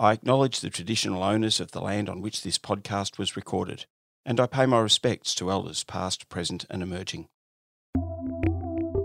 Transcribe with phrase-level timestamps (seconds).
[0.00, 3.86] I acknowledge the traditional owners of the land on which this podcast was recorded,
[4.24, 7.26] and I pay my respects to elders past, present, and emerging.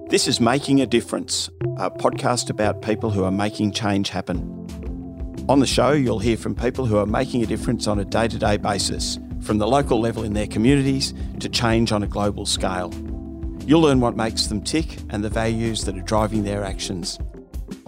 [0.10, 4.48] This is Making a Difference, a podcast about people who are making change happen.
[5.50, 8.28] On the show, you'll hear from people who are making a difference on a day
[8.28, 12.46] to day basis, from the local level in their communities to change on a global
[12.46, 12.94] scale.
[13.66, 17.18] You'll learn what makes them tick and the values that are driving their actions.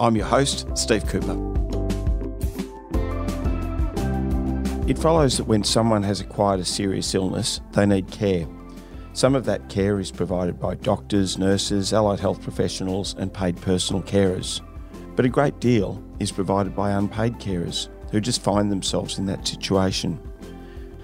[0.00, 1.65] I'm your host, Steve Cooper.
[4.86, 8.46] It follows that when someone has acquired a serious illness, they need care.
[9.14, 14.00] Some of that care is provided by doctors, nurses, allied health professionals, and paid personal
[14.00, 14.60] carers.
[15.16, 19.48] But a great deal is provided by unpaid carers who just find themselves in that
[19.48, 20.20] situation.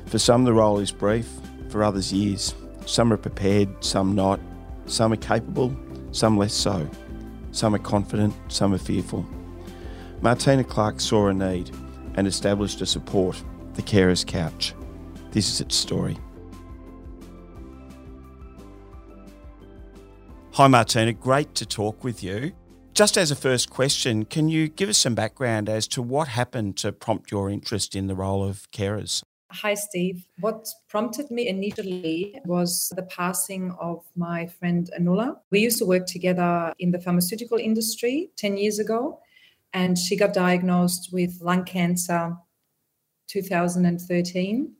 [0.07, 1.29] For some, the role is brief,
[1.69, 2.55] for others, years.
[2.87, 4.39] Some are prepared, some not.
[4.87, 5.77] Some are capable,
[6.13, 6.89] some less so.
[7.51, 9.27] Some are confident, some are fearful.
[10.21, 11.71] Martina Clark saw a need
[12.15, 13.43] and established a support,
[13.75, 14.75] the Carers Couch.
[15.31, 16.19] This is its story.
[20.53, 21.15] Hi, Martina.
[21.15, 22.53] Great to talk with you.
[22.93, 26.77] Just as a first question, can you give us some background as to what happened
[26.77, 29.23] to prompt your interest in the role of carers?
[29.51, 30.27] Hi, Steve.
[30.41, 35.37] What prompted me initially was the passing of my friend Anula.
[35.51, 39.21] We used to work together in the pharmaceutical industry 10 years ago,
[39.73, 42.37] and she got diagnosed with lung cancer
[43.33, 44.73] 2013.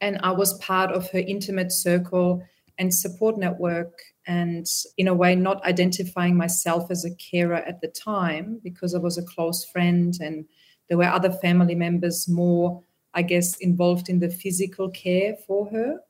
[0.00, 2.42] And I was part of her intimate circle
[2.78, 7.88] and support network and in a way not identifying myself as a carer at the
[7.88, 10.44] time because I was a close friend and
[10.88, 12.82] there were other family members more
[13.16, 16.00] I guess involved in the physical care for her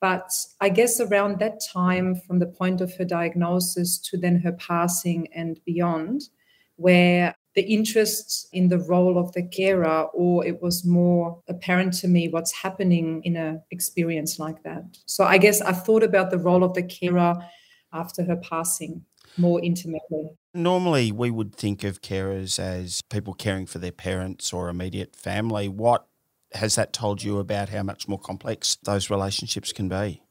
[0.00, 4.52] but I guess around that time from the point of her diagnosis to then her
[4.52, 6.28] passing and beyond
[6.76, 12.08] where the interest in the role of the carer or it was more apparent to
[12.08, 14.84] me what's happening in an experience like that.
[15.06, 17.34] So i guess i thought about the role of the carer
[17.92, 19.04] after her passing
[19.36, 20.30] more intimately.
[20.54, 25.68] Normally we would think of carers as people caring for their parents or immediate family.
[25.68, 26.06] What
[26.52, 30.22] has that told you about how much more complex those relationships can be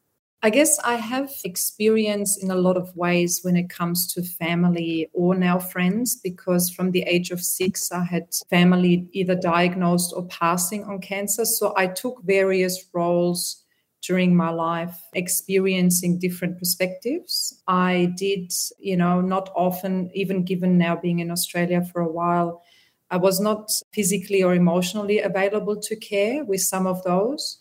[0.43, 5.07] I guess I have experience in a lot of ways when it comes to family
[5.13, 10.25] or now friends, because from the age of six, I had family either diagnosed or
[10.25, 11.45] passing on cancer.
[11.45, 13.63] So I took various roles
[14.01, 17.61] during my life, experiencing different perspectives.
[17.67, 22.63] I did, you know, not often, even given now being in Australia for a while,
[23.11, 27.60] I was not physically or emotionally available to care with some of those.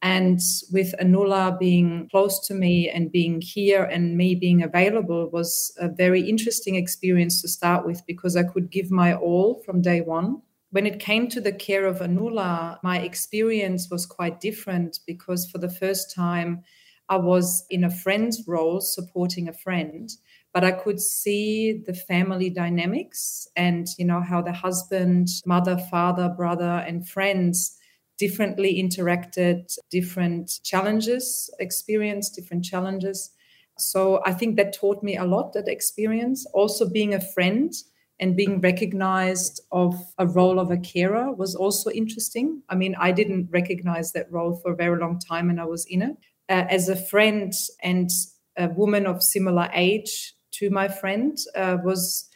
[0.00, 0.38] And
[0.72, 5.88] with Anula being close to me and being here and me being available was a
[5.88, 10.40] very interesting experience to start with because I could give my all from day one.
[10.70, 15.58] When it came to the care of Anula, my experience was quite different because for
[15.58, 16.62] the first time,
[17.08, 20.10] I was in a friend's role supporting a friend
[20.52, 26.28] but i could see the family dynamics and you know how the husband mother father
[26.28, 27.77] brother and friends
[28.18, 33.30] differently interacted, different challenges, experienced different challenges.
[33.78, 36.46] So I think that taught me a lot, that experience.
[36.52, 37.72] Also, being a friend
[38.20, 42.62] and being recognized of a role of a carer was also interesting.
[42.68, 45.86] I mean, I didn't recognize that role for a very long time and I was
[45.86, 46.16] in it.
[46.48, 47.52] Uh, as a friend
[47.82, 48.10] and
[48.56, 52.28] a woman of similar age to my friend uh, was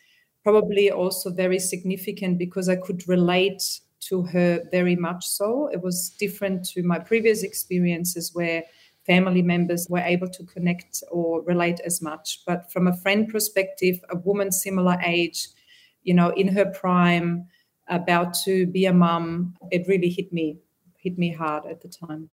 [0.44, 3.62] probably also very significant because I could relate
[4.08, 5.68] to her very much so.
[5.72, 8.64] It was different to my previous experiences where
[9.06, 12.42] family members were able to connect or relate as much.
[12.46, 15.48] But from a friend perspective, a woman similar age,
[16.02, 17.46] you know, in her prime,
[17.88, 20.58] about to be a mum, it really hit me,
[20.96, 22.30] hit me hard at the time.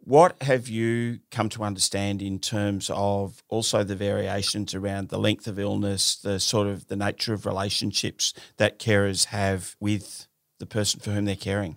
[0.00, 5.46] What have you come to understand in terms of also the variations around the length
[5.46, 10.26] of illness, the sort of the nature of relationships that carers have with
[10.58, 11.76] the person for whom they're caring?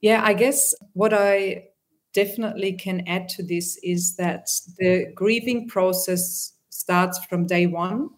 [0.00, 1.68] Yeah, I guess what I
[2.12, 4.48] definitely can add to this is that
[4.78, 8.10] the grieving process starts from day one,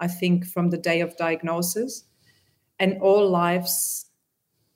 [0.00, 2.04] I think from the day of diagnosis,
[2.78, 4.06] and all lives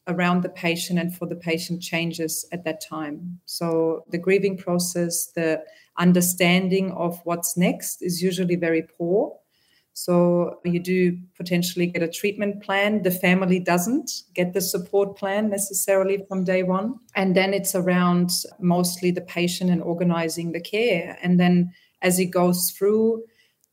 [0.08, 3.38] around the patient and for the patient changes at that time.
[3.46, 5.62] So the grieving process, the
[5.98, 9.36] understanding of what's next is usually very poor.
[10.04, 13.02] So you do potentially get a treatment plan.
[13.02, 16.94] The family doesn't get the support plan necessarily from day one.
[17.14, 21.18] And then it's around mostly the patient and organizing the care.
[21.22, 23.24] And then as it goes through,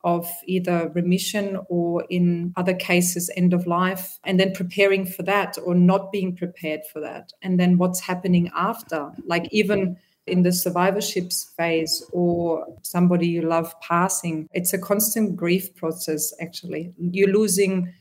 [0.03, 5.57] of either remission or in other cases end of life and then preparing for that
[5.65, 9.97] or not being prepared for that and then what's happening after like even
[10.27, 16.93] in the survivorships phase or somebody you love passing it's a constant grief process actually
[16.97, 17.93] you're losing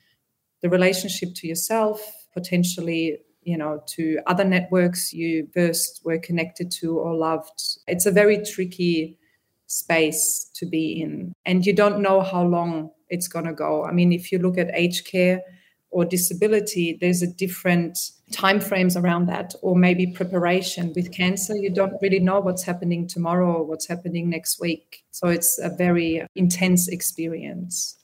[0.62, 2.00] the relationship to yourself
[2.34, 8.10] potentially you know to other networks you first were connected to or loved it's a
[8.10, 9.18] very tricky
[9.66, 11.32] space to be in.
[11.44, 13.84] And you don't know how long it's going to go.
[13.84, 15.40] I mean, if you look at aged care
[15.96, 17.98] or disability, there's a different
[18.30, 20.92] time frames around that, or maybe preparation.
[20.94, 25.04] With cancer, you don't really know what's happening tomorrow or what's happening next week.
[25.10, 27.96] So it's a very intense experience.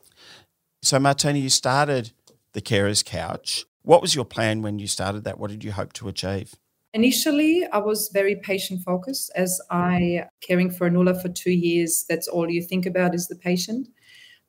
[0.80, 2.12] So, Martina, you started
[2.54, 3.66] the Carers Couch.
[3.82, 5.38] What was your plan when you started that?
[5.38, 6.54] What did you hope to achieve?
[6.94, 12.06] Initially, I was very patient focused as I caring for Anula for two years.
[12.08, 13.88] That's all you think about is the patient.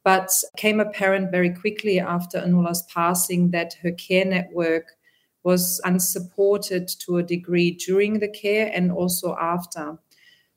[0.04, 4.98] But came apparent very quickly after Anula's passing that her care network
[5.44, 9.98] was unsupported to a degree during the care and also after.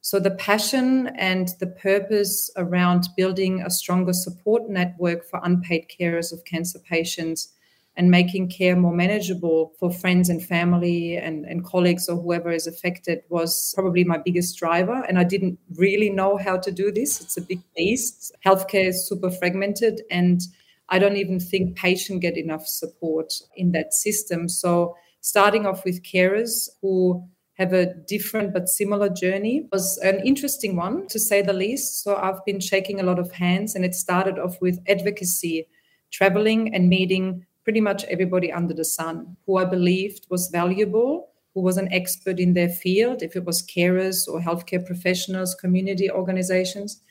[0.01, 6.33] So the passion and the purpose around building a stronger support network for unpaid carers
[6.33, 7.53] of cancer patients
[7.97, 12.67] and making care more manageable for friends and family and, and colleagues or whoever is
[12.67, 15.03] affected was probably my biggest driver.
[15.09, 17.21] And I didn't really know how to do this.
[17.23, 18.33] It's a big beast.
[18.45, 20.43] Healthcare is super fragmented and
[20.89, 24.49] I don't even think patients get enough support in that system.
[24.49, 30.77] So starting off with carers who have a different but similar journey was an interesting
[30.77, 32.05] one to say the least.
[32.05, 35.67] So I've been shaking a lot of hands and it started off with advocacy,
[36.13, 41.63] traveling and meeting pretty much everybody under the sun who I believed was valuable, who
[41.63, 47.03] was an expert in their field, if it was carers or healthcare professionals, community organizations.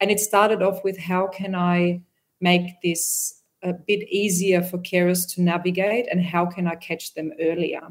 [0.00, 2.00] And it started off with how can I
[2.40, 7.32] make this a bit easier for carers to navigate and how can I catch them
[7.38, 7.82] earlier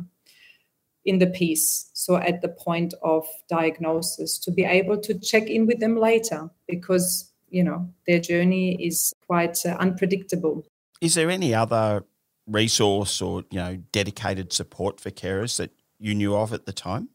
[1.06, 1.92] in the piece?
[1.94, 6.50] So, at the point of diagnosis, to be able to check in with them later
[6.68, 10.66] because, you know, their journey is quite uh, unpredictable.
[11.02, 12.04] Is there any other
[12.48, 17.10] resource or you know dedicated support for carers that you knew of at the time?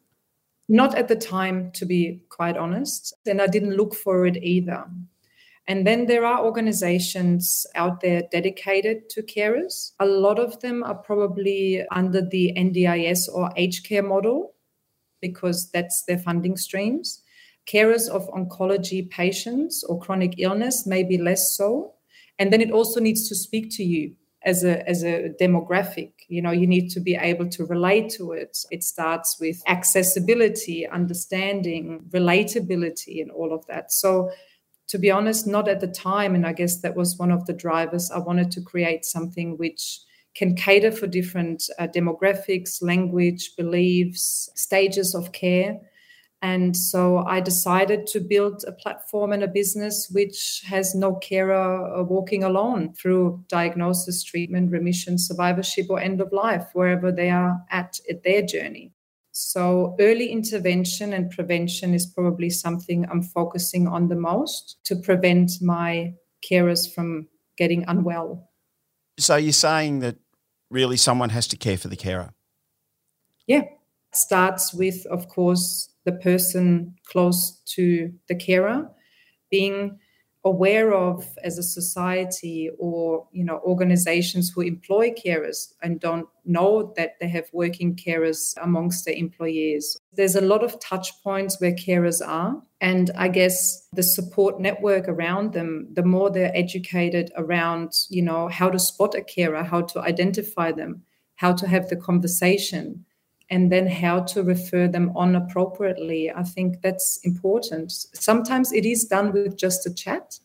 [0.68, 4.86] Not at the time, to be quite honest, and I didn't look for it either.
[5.66, 9.92] And then there are organizations out there dedicated to carers.
[9.98, 14.54] A lot of them are probably under the NDIS or aged care model
[15.22, 17.22] because that's their funding streams.
[17.66, 21.93] Carers of oncology patients or chronic illness may be less so
[22.38, 24.14] and then it also needs to speak to you
[24.44, 26.12] as a as a demographic.
[26.28, 28.58] You know you need to be able to relate to it.
[28.70, 33.92] It starts with accessibility understanding relatability and all of that.
[33.92, 34.30] So
[34.88, 37.52] to be honest not at the time and i guess that was one of the
[37.52, 40.00] drivers i wanted to create something which
[40.34, 45.78] can cater for different uh, demographics language beliefs stages of care
[46.44, 51.98] and so I decided to build a platform and a business which has no carer
[51.98, 57.64] uh, walking alone through diagnosis, treatment, remission, survivorship, or end of life, wherever they are
[57.70, 58.92] at at their journey.
[59.32, 65.62] So, early intervention and prevention is probably something I'm focusing on the most to prevent
[65.62, 66.12] my
[66.46, 68.50] carers from getting unwell.
[69.18, 70.16] So, you're saying that
[70.70, 72.34] really someone has to care for the carer?
[73.46, 73.62] Yeah.
[74.12, 78.90] Starts with, of course, the person close to the carer,
[79.50, 79.98] being
[80.44, 86.92] aware of as a society or you know organizations who employ carers and don't know
[86.96, 89.98] that they have working carers amongst their employees.
[90.12, 95.08] There's a lot of touch points where carers are and i guess the support network
[95.08, 99.80] around them the more they're educated around you know how to spot a carer how
[99.80, 101.02] to identify them
[101.36, 103.04] how to have the conversation
[103.54, 106.28] and then how to refer them on appropriately.
[106.28, 107.92] I think that's important.
[107.92, 110.40] Sometimes it is done with just a chat,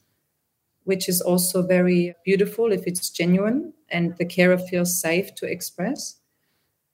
[0.83, 6.19] which is also very beautiful if it's genuine and the carer feels safe to express.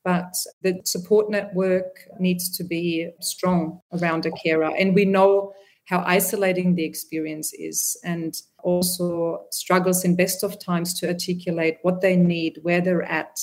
[0.05, 4.71] But the support network needs to be strong around a carer.
[4.79, 5.51] And we know
[5.83, 11.99] how isolating the experience is and also struggles in best of times to articulate what
[11.99, 13.37] they need, where they're at,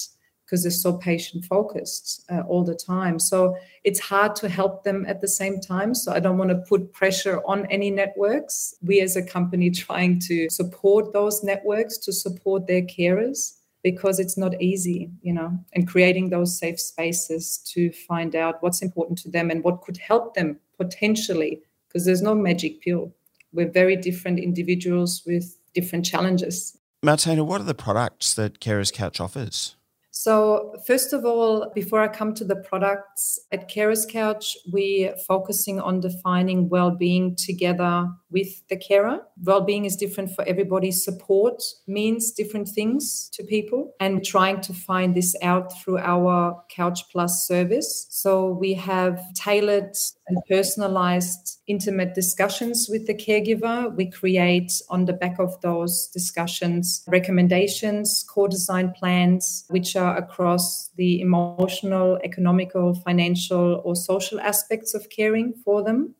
[0.52, 3.18] because they're so patient focused uh, all the time.
[3.18, 5.94] So it's hard to help them at the same time.
[5.94, 8.74] So I don't want to put pressure on any networks.
[8.82, 14.36] We as a company trying to support those networks to support their carers because it's
[14.36, 19.30] not easy, you know, and creating those safe spaces to find out what's important to
[19.30, 23.10] them and what could help them potentially because there's no magic pill
[23.52, 26.78] we're very different individuals with different challenges.
[27.02, 29.76] Martina, what are the products that Carers Couch offers?
[30.14, 35.80] So, first of all, before I come to the products, at Carers Couch, we're focusing
[35.80, 39.20] on defining well being together with the carer.
[39.42, 40.90] Well being is different for everybody.
[40.90, 47.00] Support means different things to people, and trying to find this out through our Couch
[47.10, 48.06] Plus service.
[48.10, 49.94] So, we have tailored
[50.28, 53.94] and personalized intimate discussions with the caregiver.
[53.94, 61.20] We create on the back of those discussions recommendations, co-design plans, which are across the
[61.20, 66.14] emotional, economical, financial, or social aspects of caring for them.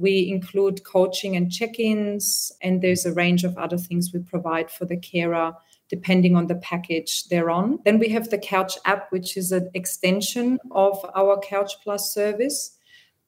[0.00, 4.70] We include coaching and check ins, and there's a range of other things we provide
[4.70, 5.54] for the carer
[5.88, 7.80] depending on the package they're on.
[7.84, 12.78] Then we have the Couch app, which is an extension of our Couch Plus service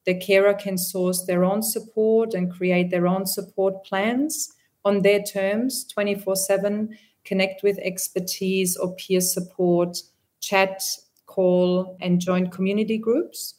[0.05, 4.53] the carer can source their own support and create their own support plans
[4.83, 9.97] on their terms 24 7, connect with expertise or peer support,
[10.41, 10.81] chat,
[11.25, 13.55] call, and join community groups.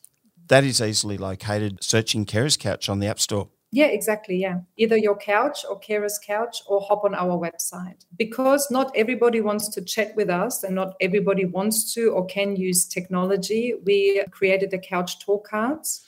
[0.48, 3.48] That is easily located searching Carers Couch on the App Store.
[3.70, 4.36] Yeah, exactly.
[4.36, 4.60] Yeah.
[4.76, 8.04] Either your couch or Carers Couch or hop on our website.
[8.16, 12.54] Because not everybody wants to chat with us and not everybody wants to or can
[12.54, 16.06] use technology, we created the Couch Talk Cards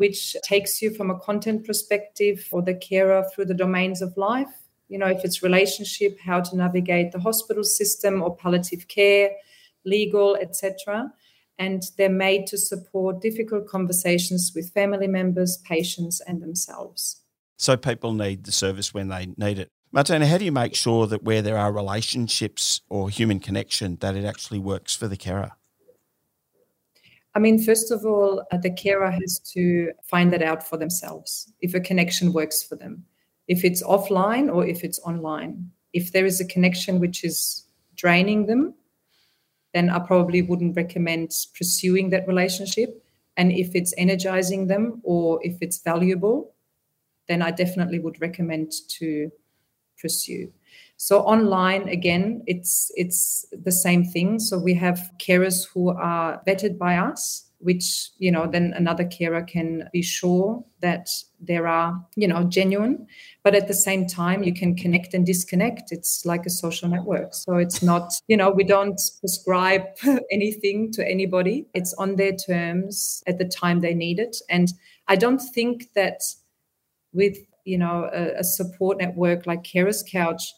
[0.00, 4.48] which takes you from a content perspective for the carer through the domains of life.
[4.88, 9.32] You know, if it's relationship, how to navigate the hospital system or palliative care,
[9.84, 11.12] legal, etc.
[11.60, 17.20] And they're made to support difficult conversations with family members, patients, and themselves.
[17.58, 19.68] So people need the service when they need it.
[19.92, 24.16] Martina, how do you make sure that where there are relationships or human connection, that
[24.16, 25.52] it actually works for the carer?
[27.34, 31.52] I mean, first of all, uh, the carer has to find that out for themselves
[31.60, 33.04] if a connection works for them,
[33.48, 35.70] if it's offline or if it's online.
[35.92, 38.74] If there is a connection which is draining them,
[39.72, 43.04] then I probably wouldn't recommend pursuing that relationship.
[43.36, 46.52] And if it's energizing them or if it's valuable,
[47.28, 49.30] then I definitely would recommend to
[50.00, 50.52] pursue.
[50.96, 54.38] So online again, it's it's the same thing.
[54.38, 59.42] So we have carers who are vetted by us, which you know then another carer
[59.42, 61.08] can be sure that
[61.40, 63.06] there are you know genuine.
[63.42, 65.92] But at the same time you can connect and disconnect.
[65.92, 67.34] It's like a social network.
[67.34, 69.84] So it's not you know we don't prescribe
[70.30, 71.66] anything to anybody.
[71.74, 74.36] It's on their terms at the time they need it.
[74.48, 74.72] And
[75.10, 76.22] i don't think that
[77.12, 80.54] with you know a, a support network like carers couch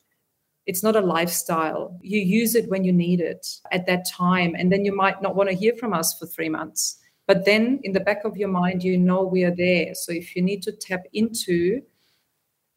[0.66, 1.98] it's not a lifestyle.
[2.02, 4.54] You use it when you need it at that time.
[4.56, 6.98] And then you might not want to hear from us for three months.
[7.26, 9.94] But then in the back of your mind, you know we are there.
[9.94, 11.82] So if you need to tap into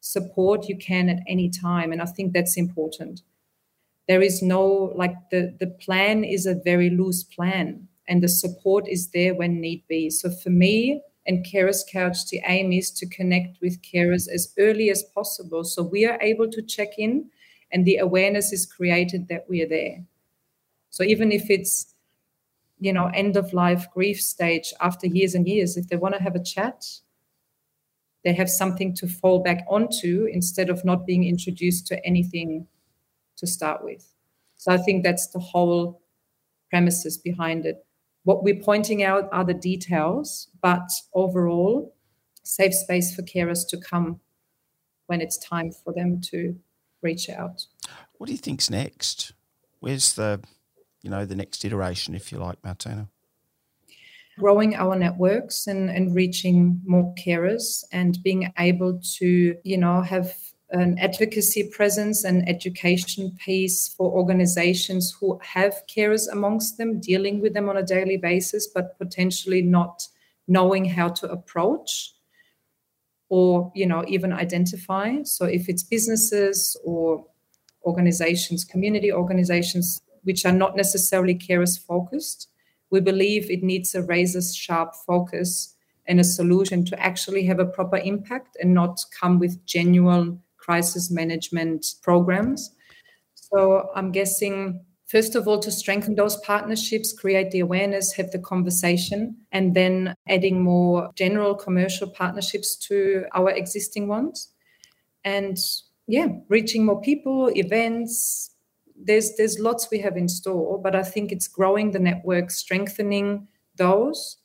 [0.00, 1.92] support, you can at any time.
[1.92, 3.22] And I think that's important.
[4.08, 8.86] There is no, like, the, the plan is a very loose plan, and the support
[8.88, 10.10] is there when need be.
[10.10, 14.90] So for me, and Carers Couch, the aim is to connect with carers as early
[14.90, 15.64] as possible.
[15.64, 17.28] So we are able to check in
[17.72, 20.04] and the awareness is created that we are there.
[20.90, 21.94] So even if it's
[22.78, 26.22] you know end of life grief stage after years and years if they want to
[26.22, 26.84] have a chat
[28.24, 32.66] they have something to fall back onto instead of not being introduced to anything
[33.36, 34.12] to start with.
[34.56, 36.02] So i think that's the whole
[36.70, 37.86] premises behind it.
[38.24, 41.94] What we're pointing out are the details but overall
[42.42, 44.20] safe space for carers to come
[45.06, 46.56] when it's time for them to
[47.02, 47.66] reach out.
[48.18, 49.32] What do you think's next?
[49.80, 50.40] Where's the,
[51.02, 53.08] you know, the next iteration, if you like, Martina?
[54.38, 60.34] growing our networks and, and reaching more carers and being able to you know have
[60.70, 67.54] an advocacy presence and education piece for organizations who have carers amongst them dealing with
[67.54, 70.06] them on a daily basis but potentially not
[70.48, 72.12] knowing how to approach
[73.28, 75.22] or you know even identify.
[75.22, 77.24] So if it's businesses or
[77.84, 82.48] organizations community organizations which are not necessarily carers focused
[82.90, 85.74] we believe it needs a razor sharp focus
[86.06, 91.10] and a solution to actually have a proper impact and not come with genuine crisis
[91.10, 92.70] management programs.
[93.34, 98.40] So i'm guessing First of all, to strengthen those partnerships, create the awareness, have the
[98.40, 104.48] conversation, and then adding more general commercial partnerships to our existing ones.
[105.24, 105.58] And
[106.08, 108.50] yeah, reaching more people, events.
[108.96, 113.46] There's there's lots we have in store, but I think it's growing the network, strengthening
[113.76, 114.38] those,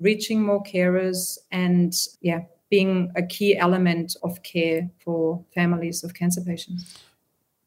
[0.00, 1.92] reaching more carers, and
[2.22, 6.98] yeah, being a key element of care for families of cancer patients.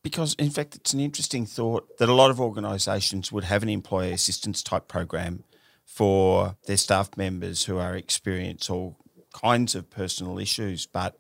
[0.01, 3.70] Because, in fact, it's an interesting thought that a lot of organisations would have an
[3.70, 5.44] employee assistance type program
[5.86, 8.98] for their staff members who are experiencing all
[9.34, 10.86] kinds of personal issues.
[10.86, 11.18] But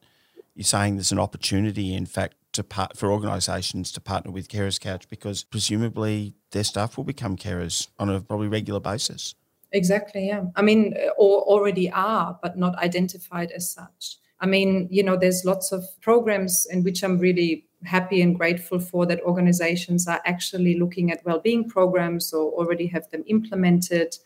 [0.55, 4.79] you're saying there's an opportunity, in fact, to part, for organisations to partner with Carers
[4.79, 9.35] Couch because presumably their staff will become carers on a probably regular basis.
[9.71, 10.45] Exactly, yeah.
[10.55, 14.17] I mean, or already are, but not identified as such.
[14.39, 18.79] I mean, you know, there's lots of programs in which I'm really happy and grateful
[18.79, 24.17] for that organizations are actually looking at well-being programs or already have them implemented.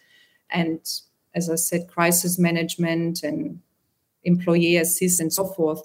[0.50, 0.80] And
[1.36, 3.60] as i said crisis management and
[4.24, 5.82] employee assist and so forth.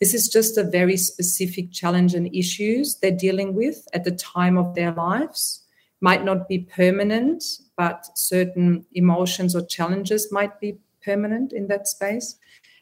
[0.00, 4.56] This is just a very specific challenge and issues they're dealing with at the time
[4.56, 5.64] of their lives.
[6.00, 7.42] Might not be permanent
[7.76, 12.36] but certain emotions or challenges might be permanent in that space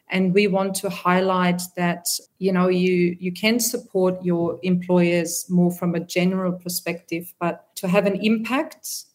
[0.08, 2.06] and we want to highlight that
[2.38, 7.88] you know you you can support your employers more from a general perspective but to
[7.88, 9.06] have an impact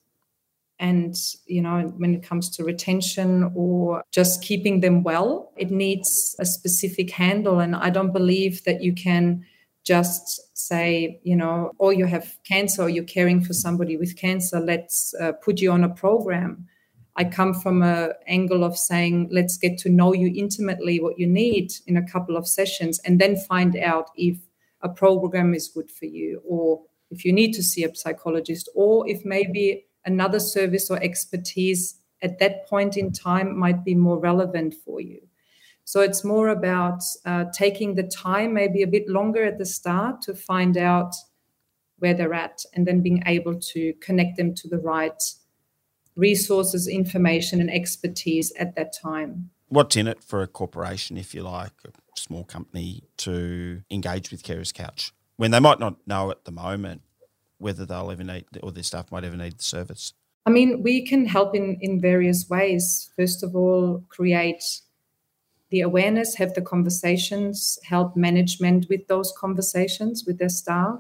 [0.79, 6.35] and you know when it comes to retention or just keeping them well it needs
[6.39, 7.59] a specific handle.
[7.59, 9.45] And i don't believe that you can
[9.83, 14.59] just say you know or you have cancer or you're caring for somebody with cancer
[14.59, 16.67] let's uh, put you on a program
[17.21, 21.27] I come from an angle of saying, let's get to know you intimately, what you
[21.27, 24.37] need in a couple of sessions, and then find out if
[24.81, 29.07] a program is good for you, or if you need to see a psychologist, or
[29.07, 34.73] if maybe another service or expertise at that point in time might be more relevant
[34.83, 35.21] for you.
[35.83, 40.23] So it's more about uh, taking the time, maybe a bit longer at the start,
[40.23, 41.13] to find out
[41.99, 45.21] where they're at, and then being able to connect them to the right
[46.15, 49.49] resources, information, and expertise at that time.
[49.69, 54.43] What's in it for a corporation, if you like, a small company to engage with
[54.43, 57.01] Carers Couch when they might not know at the moment
[57.57, 60.13] whether they'll ever need or their staff might ever need the service?
[60.45, 63.11] I mean, we can help in, in various ways.
[63.15, 64.63] First of all, create
[65.69, 70.99] the awareness, have the conversations, help management with those conversations with their staff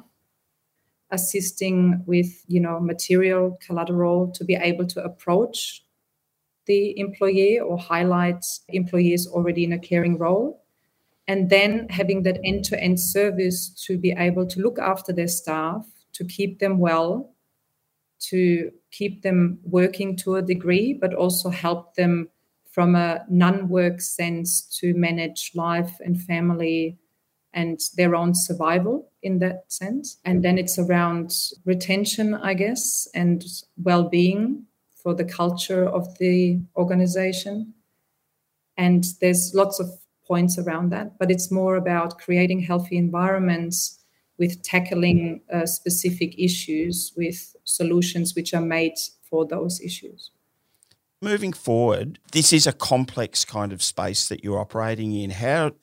[1.11, 5.83] assisting with you know material collateral to be able to approach
[6.65, 10.63] the employee or highlight employees already in a caring role.
[11.27, 16.25] And then having that end-to-end service to be able to look after their staff to
[16.25, 17.33] keep them well
[18.19, 22.29] to keep them working to a degree but also help them
[22.69, 26.97] from a non-work sense to manage life and family
[27.53, 30.17] and their own survival in that sense.
[30.25, 31.33] And then it's around
[31.65, 33.43] retention, I guess, and
[33.77, 37.73] well being for the culture of the organization.
[38.77, 39.89] And there's lots of
[40.25, 43.99] points around that, but it's more about creating healthy environments
[44.37, 48.93] with tackling uh, specific issues with solutions which are made
[49.29, 50.31] for those issues.
[51.21, 55.29] Moving forward, this is a complex kind of space that you're operating in.
[55.29, 55.73] How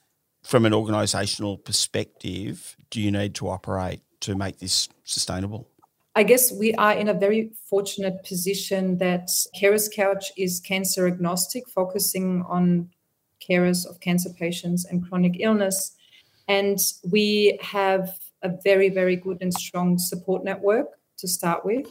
[0.48, 5.68] from an organisational perspective do you need to operate to make this sustainable?
[6.16, 9.28] I guess we are in a very fortunate position that
[9.60, 12.88] Carers Couch is cancer agnostic, focusing on
[13.46, 15.94] carers of cancer patients and chronic illness.
[16.48, 18.08] And we have
[18.42, 20.86] a very, very good and strong support network
[21.18, 21.86] to start with.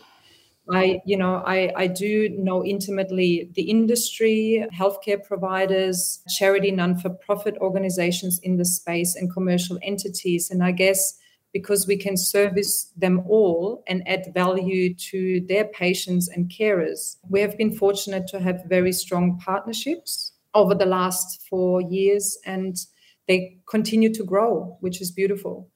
[0.71, 8.39] I, you know, I, I do know intimately the industry, healthcare providers, charity, non-for-profit organizations
[8.43, 10.49] in the space, and commercial entities.
[10.51, 11.17] And I guess
[11.53, 17.39] because we can service them all and add value to their patients and carers, we
[17.39, 22.75] have been fortunate to have very strong partnerships over the last four years, and
[23.27, 25.69] they continue to grow, which is beautiful.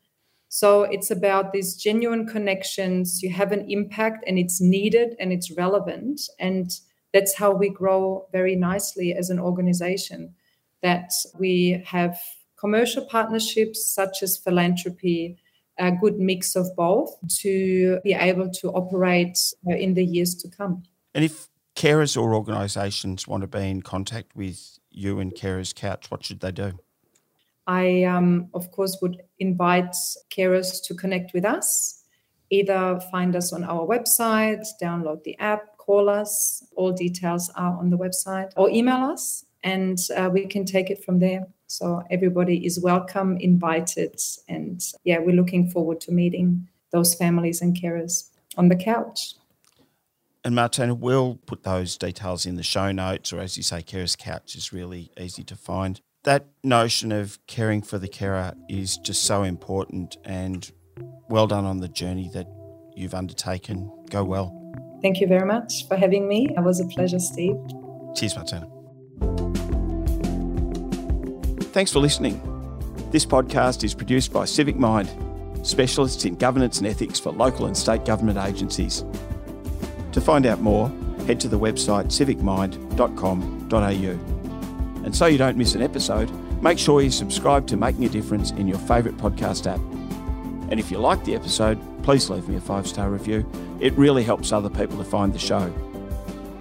[0.54, 3.24] So it's about these genuine connections.
[3.24, 6.20] You have an impact and it's needed and it's relevant.
[6.40, 6.78] And
[7.14, 10.36] that's how we grow very nicely as an organization.
[10.84, 12.20] That we have
[12.60, 15.38] commercial partnerships such as philanthropy,
[15.78, 20.50] a good mix of both to be able to operate uh, in the years to
[20.50, 20.84] come.
[21.16, 26.12] And if carers or organisations want to be in contact with you and Carers Couch,
[26.12, 26.74] what should they do?
[27.68, 29.96] I, um, of course, would invite
[30.30, 32.04] carers to connect with us.
[32.50, 36.64] Either find us on our website, download the app, call us.
[36.76, 41.04] All details are on the website, or email us, and uh, we can take it
[41.04, 41.48] from there.
[41.68, 44.20] So everybody is welcome, invited,
[44.50, 49.36] and yeah, we're looking forward to meeting those families and carers on the couch.
[50.44, 54.18] And Martina, we'll put those details in the show notes, or as you say, Carers
[54.18, 56.02] Couch is really easy to find.
[56.24, 60.72] That notion of caring for the carer is just so important and
[61.30, 62.46] well done on the journey that
[62.96, 63.92] you've undertaken.
[64.10, 64.58] Go well.
[65.02, 66.48] Thank you very much for having me.
[66.56, 67.56] It was a pleasure, Steve.
[68.16, 68.68] Cheers, Martina.
[71.72, 72.40] Thanks for listening.
[73.12, 75.10] This podcast is produced by Civic Mind,
[75.64, 79.04] specialists in governance and ethics for local and state government agencies.
[80.12, 80.90] To find out more,
[81.26, 84.31] head to the website civicmind.com.au.
[85.04, 86.30] And so you don't miss an episode,
[86.62, 89.80] make sure you subscribe to Making a Difference in your favourite podcast app.
[90.70, 93.46] And if you like the episode, please leave me a five star review.
[93.80, 95.74] It really helps other people to find the show.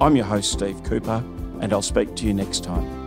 [0.00, 1.22] I'm your host, Steve Cooper,
[1.60, 2.99] and I'll speak to you next time.